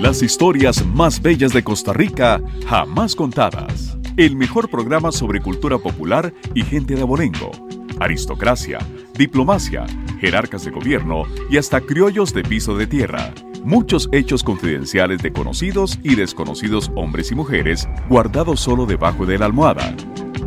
[0.00, 3.98] Las historias más bellas de Costa Rica jamás contadas.
[4.16, 7.50] El mejor programa sobre cultura popular y gente de abolengo.
[7.98, 8.78] Aristocracia,
[9.14, 9.86] diplomacia,
[10.20, 13.34] jerarcas de gobierno y hasta criollos de piso de tierra.
[13.64, 19.46] Muchos hechos confidenciales de conocidos y desconocidos hombres y mujeres guardados solo debajo de la
[19.46, 19.96] almohada.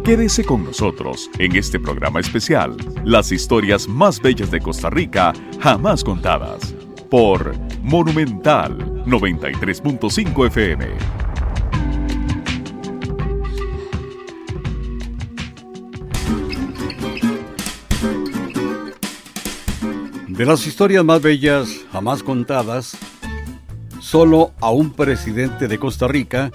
[0.06, 6.06] Quédese con nosotros en este programa especial, las historias más bellas de Costa Rica jamás
[6.06, 6.74] contadas,
[7.10, 10.86] por Monumental 93.5 FM.
[20.28, 22.98] De las historias más bellas jamás contadas,
[24.00, 26.52] solo a un presidente de Costa Rica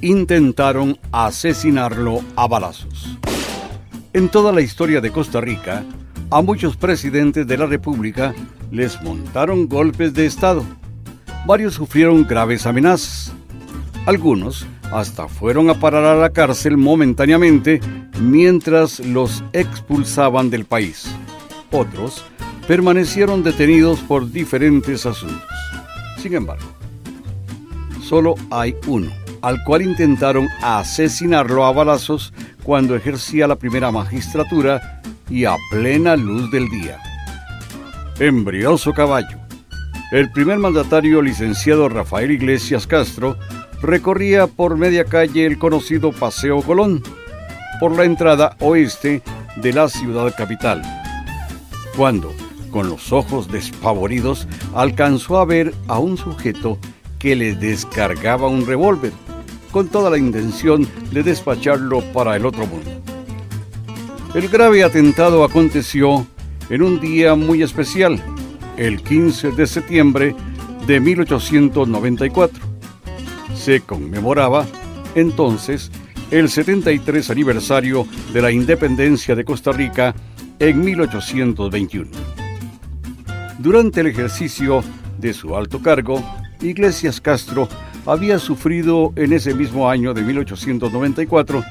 [0.00, 3.18] intentaron asesinarlo a balazos.
[4.12, 5.84] En toda la historia de Costa Rica,
[6.30, 8.34] a muchos presidentes de la República
[8.70, 10.64] les montaron golpes de Estado.
[11.46, 13.32] Varios sufrieron graves amenazas.
[14.06, 17.80] Algunos hasta fueron a parar a la cárcel momentáneamente
[18.20, 21.06] mientras los expulsaban del país.
[21.70, 22.24] Otros
[22.66, 25.42] permanecieron detenidos por diferentes asuntos.
[26.18, 26.64] Sin embargo,
[28.02, 29.10] solo hay uno
[29.42, 36.50] al cual intentaron asesinarlo a balazos cuando ejercía la primera magistratura y a plena luz
[36.50, 36.98] del día.
[38.18, 39.43] Embrioso caballo.
[40.14, 43.36] El primer mandatario licenciado Rafael Iglesias Castro
[43.82, 47.02] recorría por media calle el conocido Paseo Colón,
[47.80, 49.22] por la entrada oeste
[49.56, 50.82] de la ciudad capital.
[51.96, 52.32] Cuando,
[52.70, 56.78] con los ojos despavoridos, alcanzó a ver a un sujeto
[57.18, 59.12] que le descargaba un revólver
[59.72, 63.02] con toda la intención de despacharlo para el otro mundo.
[64.32, 66.24] El grave atentado aconteció
[66.70, 68.22] en un día muy especial,
[68.76, 70.34] el 15 de septiembre
[70.86, 72.64] de 1894.
[73.54, 74.66] Se conmemoraba
[75.14, 75.90] entonces
[76.30, 80.14] el 73 aniversario de la independencia de Costa Rica
[80.58, 82.10] en 1821.
[83.58, 84.82] Durante el ejercicio
[85.18, 86.22] de su alto cargo,
[86.60, 87.68] Iglesias Castro
[88.06, 91.62] había sufrido en ese mismo año de 1894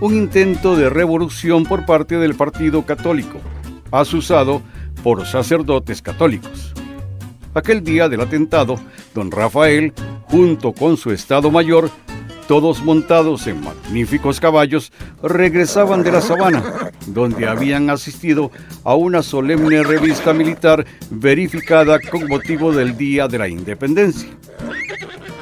[0.00, 3.38] un intento de revolución por parte del Partido Católico,
[3.90, 4.62] asusado
[5.04, 6.72] por sacerdotes católicos.
[7.52, 8.80] Aquel día del atentado,
[9.14, 9.92] don Rafael,
[10.22, 11.90] junto con su Estado Mayor,
[12.48, 14.92] todos montados en magníficos caballos,
[15.22, 18.50] regresaban de la sabana, donde habían asistido
[18.82, 24.30] a una solemne revista militar verificada con motivo del Día de la Independencia.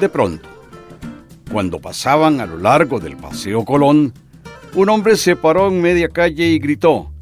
[0.01, 0.49] De pronto,
[1.49, 4.13] cuando pasaban a lo largo del Paseo Colón,
[4.75, 7.12] un hombre se paró en media calle y gritó,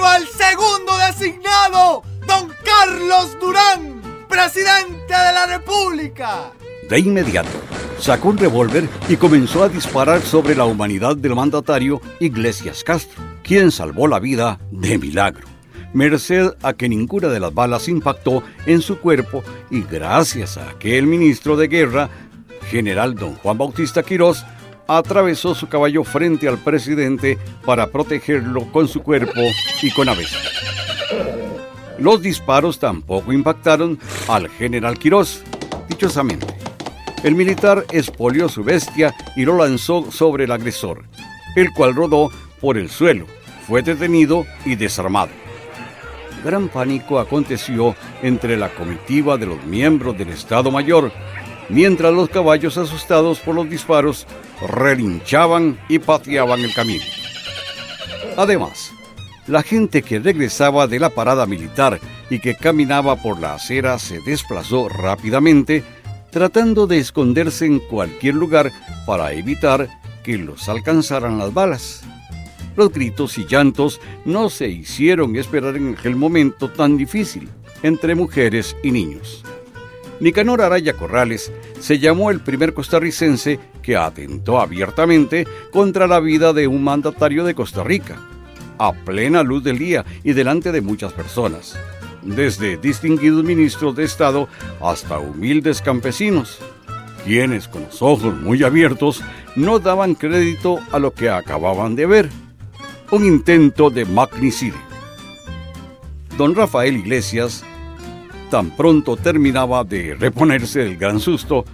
[0.00, 4.00] ¡Viva el segundo designado, don Carlos Durán,
[4.30, 6.52] presidente de la República!
[6.88, 7.50] De inmediato,
[7.98, 13.70] sacó un revólver y comenzó a disparar sobre la humanidad del mandatario Iglesias Castro, quien
[13.70, 15.46] salvó la vida de milagro
[15.92, 20.96] merced a que ninguna de las balas impactó en su cuerpo y gracias a que
[20.96, 22.08] el ministro de Guerra,
[22.70, 24.46] general don Juan Bautista Quirós,
[24.98, 29.40] atravesó su caballo frente al presidente para protegerlo con su cuerpo
[29.82, 30.32] y con aves.
[31.98, 33.98] Los disparos tampoco impactaron
[34.28, 35.42] al general Quirós,
[35.88, 36.46] dichosamente.
[37.22, 41.04] El militar espolió su bestia y lo lanzó sobre el agresor,
[41.54, 42.30] el cual rodó
[42.60, 43.26] por el suelo,
[43.66, 45.30] fue detenido y desarmado
[46.42, 51.12] gran pánico aconteció entre la comitiva de los miembros del Estado Mayor,
[51.70, 54.26] mientras los caballos asustados por los disparos
[54.66, 57.04] relinchaban y pateaban el camino.
[58.36, 58.92] Además,
[59.46, 61.98] la gente que regresaba de la parada militar
[62.28, 65.82] y que caminaba por la acera se desplazó rápidamente,
[66.30, 68.70] tratando de esconderse en cualquier lugar
[69.06, 69.88] para evitar
[70.22, 72.02] que los alcanzaran las balas.
[72.76, 77.48] Los gritos y llantos no se hicieron esperar en aquel momento tan difícil
[77.82, 79.42] entre mujeres y niños.
[80.20, 81.50] Nicanor Araya Corrales
[81.80, 87.54] se llamó el primer costarricense que atentó abiertamente contra la vida de un mandatario de
[87.54, 88.16] Costa Rica,
[88.78, 91.78] a plena luz del día y delante de muchas personas,
[92.22, 94.46] desde distinguidos ministros de Estado
[94.82, 96.58] hasta humildes campesinos,
[97.24, 99.22] quienes con los ojos muy abiertos
[99.56, 102.30] no daban crédito a lo que acababan de ver
[103.10, 104.78] un intento de magnicidio.
[106.36, 107.64] Don Rafael Iglesias,
[108.50, 111.64] tan pronto terminaba de reponerse del gran susto,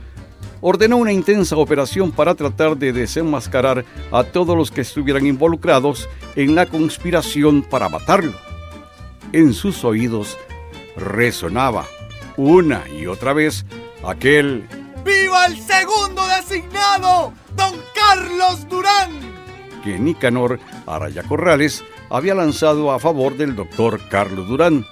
[0.60, 6.54] ordenó una intensa operación para tratar de desenmascarar a todos los que estuvieran involucrados en
[6.54, 8.34] la conspiración para matarlo.
[9.32, 10.36] En sus oídos
[10.96, 11.86] resonaba
[12.36, 13.64] una y otra vez
[14.04, 14.68] aquel
[15.04, 19.10] ¡Viva el segundo designado, don Carlos Durán!
[19.82, 24.84] Que Nicanor Araya Corrales había lanzado a favor del doctor Carlos Durán,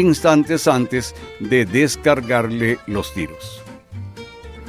[0.00, 3.62] instantes antes de descargarle los tiros.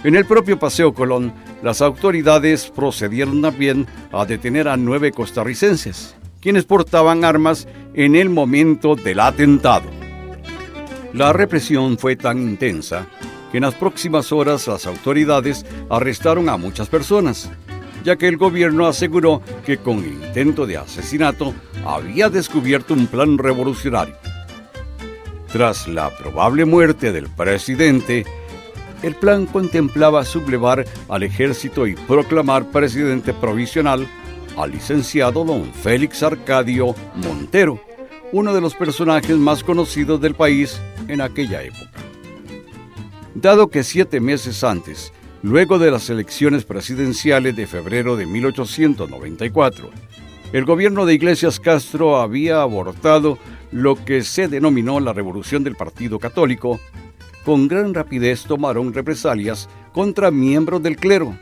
[0.03, 6.65] En el propio Paseo Colón, las autoridades procedieron también a detener a nueve costarricenses, quienes
[6.65, 9.89] portaban armas en el momento del atentado.
[11.13, 13.07] La represión fue tan intensa
[13.51, 17.49] que en las próximas horas las autoridades arrestaron a muchas personas,
[18.03, 21.53] ya que el gobierno aseguró que con intento de asesinato
[21.85, 24.15] había descubierto un plan revolucionario.
[25.53, 28.25] Tras la probable muerte del presidente,
[29.03, 34.07] el plan contemplaba sublevar al ejército y proclamar presidente provisional
[34.57, 37.79] al licenciado don Félix Arcadio Montero,
[38.31, 41.91] uno de los personajes más conocidos del país en aquella época.
[43.35, 45.13] Dado que siete meses antes
[45.43, 49.89] Luego de las elecciones presidenciales de febrero de 1894,
[50.53, 53.39] el gobierno de Iglesias Castro había abortado
[53.71, 56.79] lo que se denominó la revolución del Partido Católico.
[57.43, 61.35] Con gran rapidez tomaron represalias contra miembros del clero,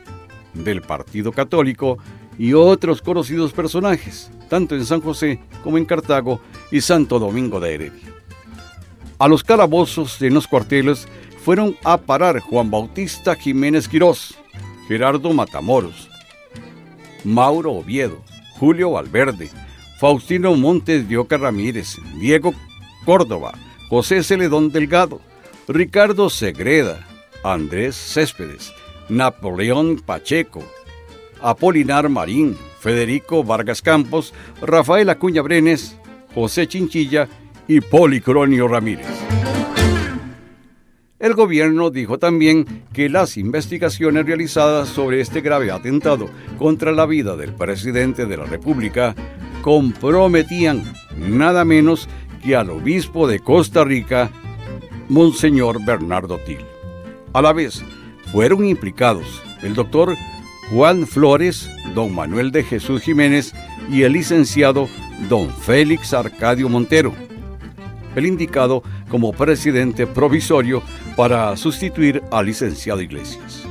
[0.54, 1.98] del Partido Católico
[2.38, 7.74] y otros conocidos personajes, tanto en San José como en Cartago y Santo Domingo de
[7.74, 8.08] Heredia.
[9.18, 11.06] A los calabozos en los cuarteles
[11.44, 14.38] fueron a parar Juan Bautista Jiménez Quirós,
[14.88, 16.08] Gerardo Matamoros,
[17.24, 18.22] Mauro Oviedo,
[18.62, 19.50] Julio Valverde,
[19.98, 22.54] Faustino Montes de Ramírez, Diego
[23.04, 23.54] Córdoba,
[23.90, 25.20] José Celedón Delgado,
[25.66, 27.04] Ricardo Segreda,
[27.42, 28.72] Andrés Céspedes,
[29.08, 30.62] Napoleón Pacheco,
[31.40, 35.96] Apolinar Marín, Federico Vargas Campos, Rafael Acuña Brenes,
[36.32, 37.28] José Chinchilla
[37.66, 39.08] y Policronio Ramírez.
[41.22, 46.28] El gobierno dijo también que las investigaciones realizadas sobre este grave atentado
[46.58, 49.14] contra la vida del presidente de la República
[49.62, 50.82] comprometían
[51.16, 52.08] nada menos
[52.42, 54.32] que al obispo de Costa Rica,
[55.08, 56.58] Monseñor Bernardo Til.
[57.34, 57.84] A la vez,
[58.32, 60.16] fueron implicados el doctor
[60.72, 63.54] Juan Flores, don Manuel de Jesús Jiménez
[63.88, 64.88] y el licenciado
[65.28, 67.14] don Félix Arcadio Montero,
[68.16, 70.82] el indicado como presidente provisorio
[71.16, 73.64] para sustituir al licenciado Iglesias.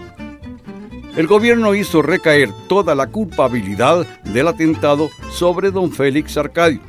[1.16, 6.82] El gobierno hizo recaer toda la culpabilidad del atentado sobre don Félix Arcadio.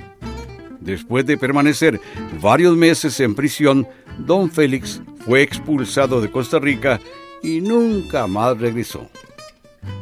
[0.81, 2.01] Después de permanecer
[2.41, 3.87] varios meses en prisión,
[4.19, 7.01] don Félix fue expulsado de Costa Rica
[7.43, 9.09] y nunca más regresó.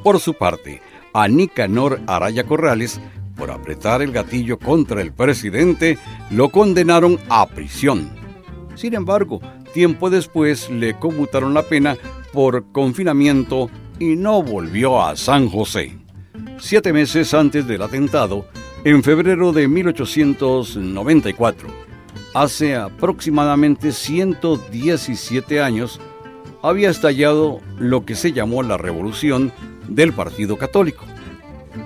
[0.03, 0.83] Por su parte,
[1.13, 3.01] a Nicanor Araya Corrales
[3.41, 5.97] por apretar el gatillo contra el presidente,
[6.31, 8.11] lo condenaron a prisión.
[8.75, 9.41] Sin embargo,
[9.73, 11.97] tiempo después le conmutaron la pena
[12.33, 15.97] por confinamiento y no volvió a San José.
[16.59, 18.47] Siete meses antes del atentado,
[18.85, 21.69] en febrero de 1894,
[22.35, 26.01] hace aproximadamente 117 años,
[26.63, 29.53] había estallado lo que se llamó la Revolución
[29.89, 31.05] del Partido Católico.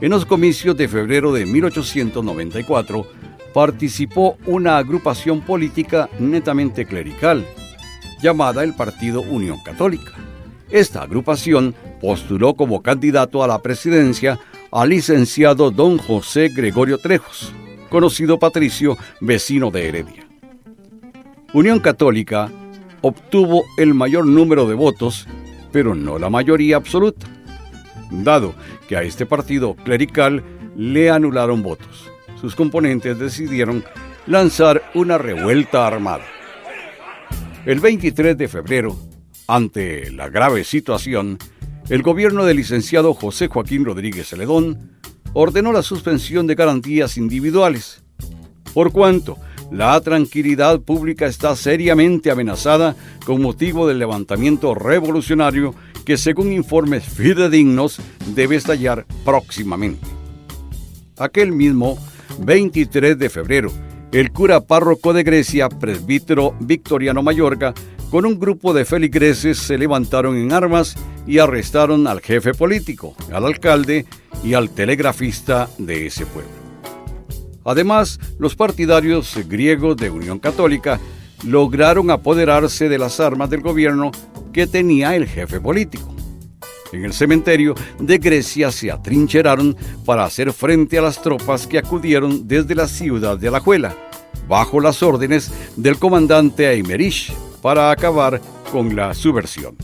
[0.01, 3.07] En los comicios de febrero de 1894
[3.53, 7.47] participó una agrupación política netamente clerical,
[8.25, 10.13] llamada el Partido Unión Católica.
[10.71, 14.41] Esta agrupación postuló como candidato a la presidencia
[14.73, 17.53] al licenciado don José Gregorio Trejos,
[17.91, 20.27] conocido patricio vecino de Heredia.
[21.53, 22.51] Unión Católica
[23.03, 25.27] obtuvo el mayor número de votos,
[25.71, 27.27] pero no la mayoría absoluta
[28.11, 28.55] dado
[28.89, 30.43] que a este partido clerical
[30.77, 32.11] le anularon votos.
[32.41, 33.85] Sus componentes decidieron
[34.27, 36.25] lanzar una revuelta armada.
[37.67, 38.95] El 23 de febrero,
[39.49, 41.39] ante la grave situación,
[41.89, 44.99] el gobierno del licenciado José Joaquín Rodríguez Celedón
[45.33, 48.05] ordenó la suspensión de garantías individuales,
[48.75, 49.39] por cuanto
[49.71, 57.99] la tranquilidad pública está seriamente amenazada con motivo del levantamiento revolucionario que según informes fidedignos
[58.35, 60.07] debe estallar próximamente.
[61.17, 61.99] Aquel mismo
[62.41, 63.73] 23 de febrero,
[64.15, 67.75] el cura párroco de Grecia, presbítero Victoriano Mayorga,
[68.13, 70.95] con un grupo de feligreses se levantaron en armas
[71.27, 74.07] y arrestaron al jefe político, al alcalde
[74.45, 76.53] y al telegrafista de ese pueblo.
[77.65, 81.01] Además, los partidarios griegos de Unión Católica
[81.43, 84.13] lograron apoderarse de las armas del gobierno
[84.53, 86.14] que tenía el jefe político.
[86.95, 92.47] En el cementerio de Grecia se atrincheraron para hacer frente a las tropas que acudieron
[92.47, 93.97] desde la ciudad de Alajuela,
[94.49, 99.77] bajo las órdenes del comandante Aymerich, para acabar con la subversión.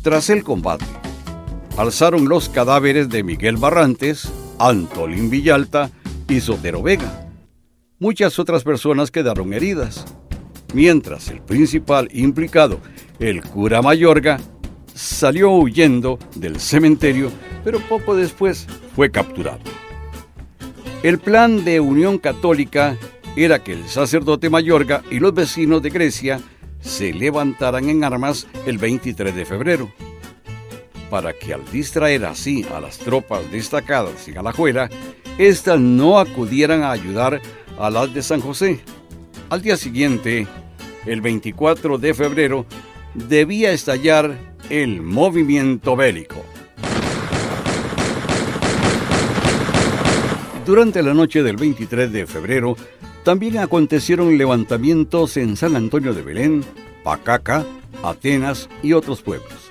[0.00, 0.86] Tras el combate,
[1.76, 5.90] alzaron los cadáveres de Miguel Barrantes, Antolín Villalta
[6.26, 7.28] y Sotero Vega.
[7.98, 10.06] Muchas otras personas quedaron heridas,
[10.72, 12.80] mientras el principal implicado,
[13.18, 14.40] el cura Mayorga,
[14.94, 17.30] salió huyendo del cementerio,
[17.64, 19.60] pero poco después fue capturado.
[21.02, 22.96] El plan de Unión Católica
[23.36, 26.40] era que el sacerdote Mayorga y los vecinos de Grecia
[26.80, 29.92] se levantaran en armas el 23 de febrero,
[31.10, 34.90] para que al distraer así a las tropas destacadas en Alajuela,
[35.38, 37.40] éstas no acudieran a ayudar
[37.78, 38.80] a las de San José.
[39.50, 40.46] Al día siguiente,
[41.06, 42.66] el 24 de febrero,
[43.14, 44.36] debía estallar
[44.72, 46.42] el movimiento bélico.
[50.64, 52.74] Durante la noche del 23 de febrero,
[53.22, 56.64] también acontecieron levantamientos en San Antonio de Belén,
[57.04, 57.66] Pacaca,
[58.02, 59.70] Atenas y otros pueblos.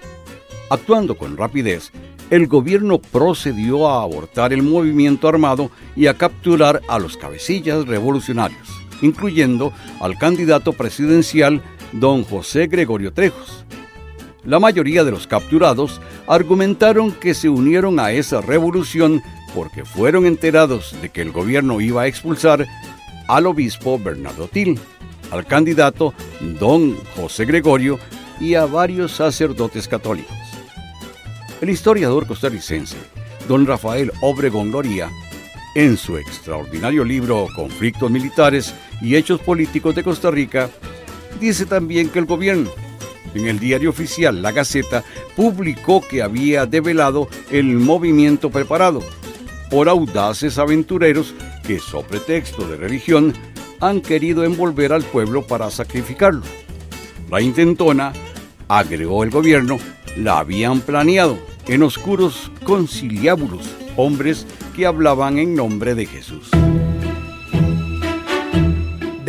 [0.70, 1.91] Actuando con rapidez,
[2.29, 8.70] el gobierno procedió a abortar el movimiento armado y a capturar a los cabecillas revolucionarios,
[9.01, 11.60] incluyendo al candidato presidencial
[11.91, 13.65] don José Gregorio Trejos.
[14.44, 19.22] La mayoría de los capturados argumentaron que se unieron a esa revolución
[19.54, 22.68] porque fueron enterados de que el gobierno iba a expulsar
[23.28, 24.80] al obispo Bernardo Til,
[25.30, 26.14] al candidato
[26.60, 28.00] don José Gregorio
[28.40, 30.36] y a varios sacerdotes católicos.
[31.62, 32.98] El historiador costarricense
[33.48, 35.10] don Rafael Obregón Loría,
[35.76, 40.70] en su extraordinario libro Conflictos Militares y Hechos Políticos de Costa Rica,
[41.40, 42.72] dice también que el gobierno,
[43.34, 45.04] en el diario oficial La Gaceta,
[45.36, 49.02] publicó que había develado el movimiento preparado
[49.70, 51.34] por audaces aventureros
[51.66, 53.34] que, sobre pretexto de religión,
[53.80, 56.44] han querido envolver al pueblo para sacrificarlo.
[57.30, 58.14] La intentona,
[58.68, 59.80] agregó el gobierno,
[60.18, 64.46] la habían planeado en oscuros conciliábulos, hombres
[64.76, 66.52] que hablaban en nombre de Jesús.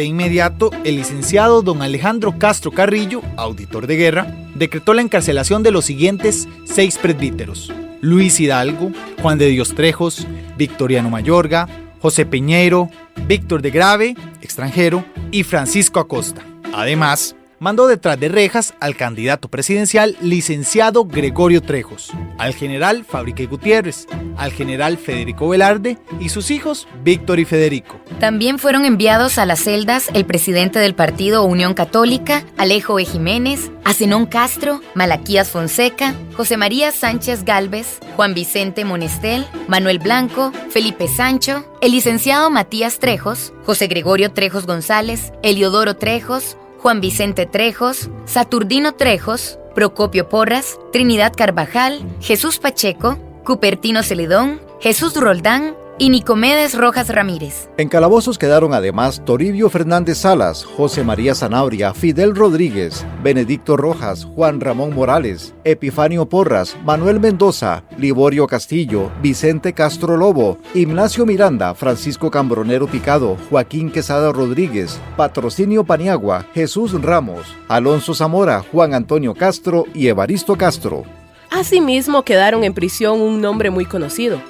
[0.02, 5.71] De inmediato, el licenciado don Alejandro Castro Carrillo, auditor de guerra, decretó la encarcelación de
[5.71, 7.73] los siguientes seis presbíteros.
[8.00, 8.90] Luis Hidalgo,
[9.23, 10.26] Juan de Dios Trejos,
[10.59, 11.68] Victoriano Mayorga,
[12.00, 12.90] José Peñeiro,
[13.28, 16.42] Víctor de Grave, extranjero, y Francisco Acosta.
[16.75, 24.09] Además, mandó detrás de rejas al candidato presidencial licenciado Gregorio Trejos, al general Fabrique Gutiérrez,
[24.37, 28.00] al general Federico Velarde y sus hijos Víctor y Federico.
[28.19, 33.04] También fueron enviados a las celdas el presidente del partido Unión Católica, Alejo E.
[33.04, 41.07] Jiménez, Asenón Castro, Malaquías Fonseca, José María Sánchez Galvez, Juan Vicente Monestel, Manuel Blanco, Felipe
[41.07, 48.94] Sancho, el licenciado Matías Trejos, José Gregorio Trejos González, Eliodoro Trejos, Juan Vicente Trejos, Saturdino
[48.96, 57.71] Trejos, Procopio Porras, Trinidad Carvajal, Jesús Pacheco, Cupertino Celedón, Jesús Roldán y Nicomedes Rojas Ramírez.
[57.76, 64.61] En calabozos quedaron además Toribio Fernández Salas, José María Zanabria, Fidel Rodríguez, Benedicto Rojas, Juan
[64.61, 72.88] Ramón Morales, Epifanio Porras, Manuel Mendoza, Liborio Castillo, Vicente Castro Lobo, Ignacio Miranda, Francisco Cambronero
[72.88, 80.56] Picado, Joaquín Quesada Rodríguez, Patrocinio Paniagua, Jesús Ramos, Alonso Zamora, Juan Antonio Castro y Evaristo
[80.56, 81.04] Castro.
[81.52, 84.40] Asimismo quedaron en prisión un nombre muy conocido,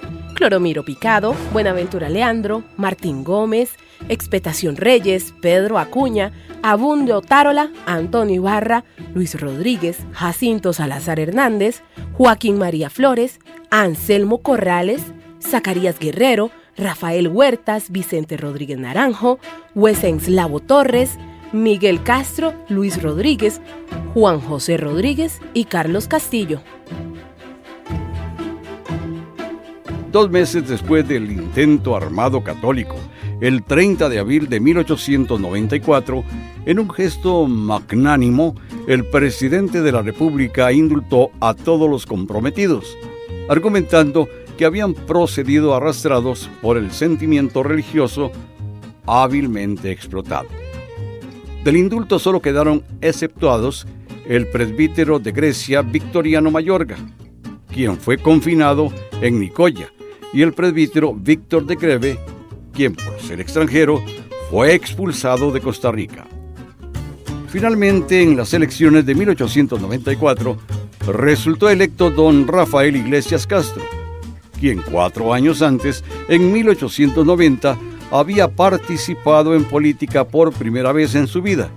[0.43, 3.77] Cloromiro Picado, Buenaventura Leandro, Martín Gómez,
[4.09, 6.33] Expetación Reyes, Pedro Acuña,
[6.65, 8.83] Abundio Tarola, Antonio Ibarra,
[9.15, 11.85] Luis Rodríguez, Jacinto Salazar Hernández,
[12.15, 13.39] Joaquín María Flores,
[13.71, 15.01] Anselmo Corrales,
[15.41, 19.39] Zacarías Guerrero, Rafael Huertas, Vicente Rodríguez Naranjo,
[19.77, 21.21] Wesenslavo Torres,
[21.53, 23.61] Miguel Castro, Luis Rodríguez,
[24.13, 26.63] Juan José Rodríguez y Carlos Castillo.
[30.13, 32.97] Dos meses después del intento armado católico,
[33.41, 36.23] el 30 de abril de 1894,
[36.67, 38.55] en un gesto magnánimo,
[38.87, 42.95] el presidente de la República indultó a todos los comprometidos,
[43.49, 44.29] argumentando
[44.59, 48.31] que habían procedido arrastrados por el sentimiento religioso
[49.07, 50.49] hábilmente explotado.
[51.65, 53.87] Del indulto solo quedaron exceptuados
[54.27, 56.99] el presbítero de Grecia Victoriano Mayorga,
[57.73, 58.93] quien fue confinado
[59.23, 59.91] en Nicoya,
[60.33, 62.19] y el presbítero Víctor de Greve,
[62.73, 64.03] quien por ser extranjero
[64.51, 66.27] fue expulsado de Costa Rica.
[67.49, 70.57] Finalmente, en las elecciones de 1894,
[71.09, 73.83] resultó electo don Rafael Iglesias Castro,
[74.59, 77.77] quien cuatro años antes, en 1890,
[78.11, 81.71] había participado en política por primera vez en su vida,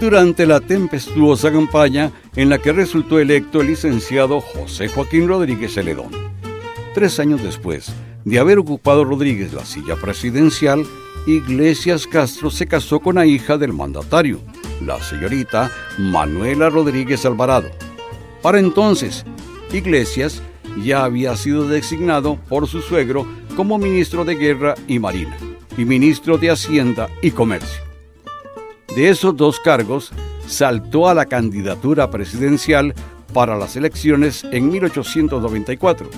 [0.00, 6.10] durante la tempestuosa campaña en la que resultó electo el licenciado José Joaquín Rodríguez Celedón.
[6.94, 7.90] Tres años después
[8.24, 10.84] de haber ocupado Rodríguez la silla presidencial,
[11.26, 14.40] Iglesias Castro se casó con la hija del mandatario,
[14.84, 17.70] la señorita Manuela Rodríguez Alvarado.
[18.42, 19.24] Para entonces,
[19.72, 20.42] Iglesias
[20.84, 25.36] ya había sido designado por su suegro como ministro de Guerra y Marina
[25.76, 27.82] y ministro de Hacienda y Comercio.
[28.94, 30.12] De esos dos cargos,
[30.46, 32.94] saltó a la candidatura presidencial
[33.32, 36.10] para las elecciones en 1894,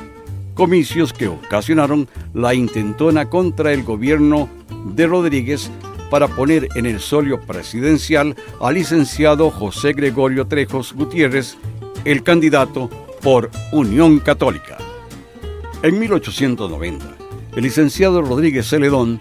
[0.54, 4.48] comicios que ocasionaron la intentona contra el gobierno
[4.86, 5.70] de Rodríguez
[6.10, 11.56] para poner en el solio presidencial al licenciado José Gregorio Trejos Gutiérrez,
[12.04, 12.88] el candidato
[13.20, 14.78] por Unión Católica.
[15.82, 17.04] En 1890,
[17.56, 19.18] el licenciado Rodríguez Celedón,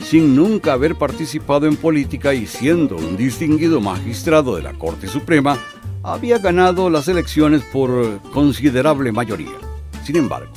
[0.00, 5.58] sin nunca haber participado en política y siendo un distinguido magistrado de la Corte Suprema,
[6.02, 9.56] había ganado las elecciones por considerable mayoría.
[10.04, 10.52] Sin embargo,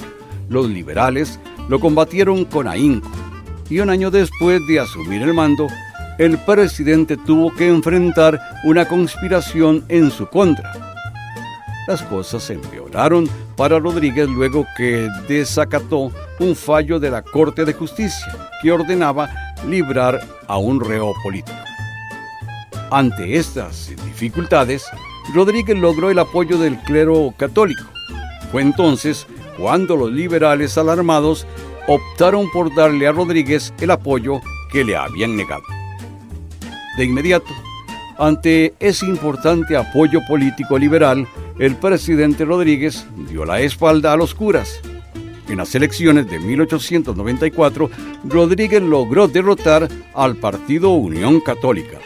[0.49, 1.39] los liberales
[1.69, 3.09] lo combatieron con ahínco
[3.69, 5.67] y un año después de asumir el mando,
[6.17, 10.87] el presidente tuvo que enfrentar una conspiración en su contra
[11.87, 18.49] las cosas empeoraron para Rodríguez luego que desacató un fallo de la Corte de Justicia
[18.61, 19.29] que ordenaba
[19.65, 21.57] librar a un reo político.
[22.91, 24.85] Ante estas dificultades,
[25.33, 27.85] Rodríguez logró el apoyo del clero católico.
[28.51, 29.25] Fue entonces
[29.57, 31.45] cuando los liberales alarmados
[31.87, 35.63] optaron por darle a Rodríguez el apoyo que le habían negado.
[36.97, 37.53] De inmediato,
[38.17, 41.27] ante ese importante apoyo político liberal,
[41.59, 44.79] el presidente Rodríguez dio la espalda a los curas.
[45.47, 47.89] En las elecciones de 1894,
[48.25, 51.99] Rodríguez logró derrotar al partido Unión Católica.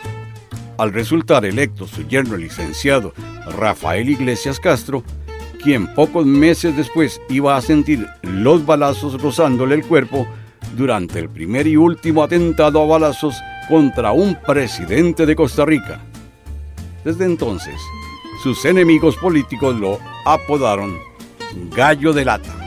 [0.78, 3.14] Al resultar electo su yerno licenciado
[3.58, 5.04] Rafael Iglesias Castro,
[5.62, 10.28] quien pocos meses después iba a sentir los balazos rozándole el cuerpo
[10.76, 13.36] durante el primer y último atentado a balazos
[13.70, 16.02] contra un presidente de Costa Rica.
[17.04, 17.76] Desde entonces,
[18.44, 20.98] sus enemigos políticos lo apodaron
[21.76, 22.61] Gallo de Lata.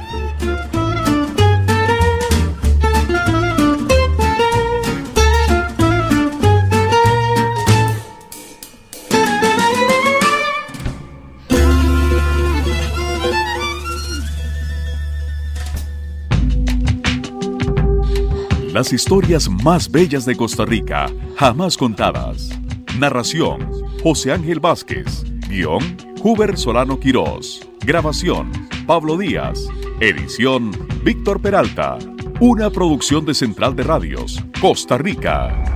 [18.74, 21.06] Las historias más bellas de Costa Rica,
[21.36, 22.50] jamás contadas.
[22.98, 23.70] Narración,
[24.02, 25.22] José Ángel Vázquez.
[25.48, 27.60] Guión, Huber Solano Quirós.
[27.86, 28.50] Grabación,
[28.84, 29.68] Pablo Díaz.
[30.00, 30.72] Edición,
[31.04, 31.98] Víctor Peralta.
[32.40, 35.73] Una producción de Central de Radios, Costa Rica.